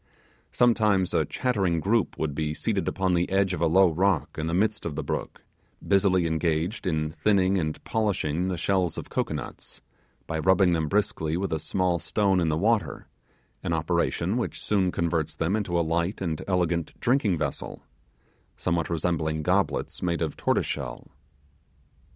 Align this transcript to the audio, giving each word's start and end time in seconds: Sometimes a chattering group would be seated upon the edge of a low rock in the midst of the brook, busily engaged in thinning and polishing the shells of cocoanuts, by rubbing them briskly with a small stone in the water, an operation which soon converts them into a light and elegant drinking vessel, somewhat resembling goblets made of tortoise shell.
Sometimes 0.51 1.13
a 1.13 1.25
chattering 1.25 1.79
group 1.79 2.17
would 2.17 2.33
be 2.33 2.55
seated 2.55 2.87
upon 2.87 3.13
the 3.13 3.29
edge 3.29 3.53
of 3.53 3.61
a 3.61 3.67
low 3.67 3.91
rock 3.93 4.35
in 4.35 4.47
the 4.47 4.53
midst 4.55 4.83
of 4.83 4.95
the 4.95 5.03
brook, 5.03 5.43
busily 5.87 6.25
engaged 6.25 6.87
in 6.87 7.11
thinning 7.11 7.59
and 7.59 7.77
polishing 7.83 8.47
the 8.47 8.57
shells 8.57 8.97
of 8.97 9.11
cocoanuts, 9.11 9.83
by 10.25 10.39
rubbing 10.39 10.73
them 10.73 10.87
briskly 10.87 11.37
with 11.37 11.53
a 11.53 11.59
small 11.59 11.99
stone 11.99 12.39
in 12.39 12.49
the 12.49 12.57
water, 12.57 13.05
an 13.61 13.73
operation 13.73 14.37
which 14.37 14.59
soon 14.59 14.91
converts 14.91 15.35
them 15.35 15.55
into 15.55 15.79
a 15.79 15.85
light 15.85 16.19
and 16.19 16.41
elegant 16.47 16.99
drinking 16.99 17.37
vessel, 17.37 17.83
somewhat 18.57 18.89
resembling 18.89 19.43
goblets 19.43 20.01
made 20.01 20.23
of 20.23 20.35
tortoise 20.35 20.65
shell. 20.65 21.09